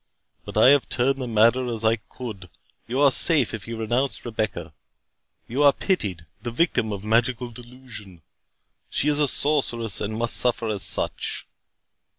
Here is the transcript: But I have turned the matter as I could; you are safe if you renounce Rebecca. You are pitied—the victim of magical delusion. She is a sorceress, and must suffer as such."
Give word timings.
But 0.45 0.57
I 0.57 0.69
have 0.69 0.89
turned 0.89 1.17
the 1.21 1.27
matter 1.27 1.67
as 1.67 1.85
I 1.85 1.97
could; 1.97 2.49
you 2.87 2.99
are 3.01 3.11
safe 3.11 3.53
if 3.53 3.67
you 3.67 3.77
renounce 3.77 4.25
Rebecca. 4.25 4.73
You 5.47 5.61
are 5.61 5.71
pitied—the 5.71 6.49
victim 6.49 6.91
of 6.91 7.03
magical 7.03 7.51
delusion. 7.51 8.23
She 8.89 9.09
is 9.09 9.19
a 9.19 9.27
sorceress, 9.27 10.01
and 10.01 10.17
must 10.17 10.37
suffer 10.37 10.69
as 10.69 10.81
such." 10.81 11.45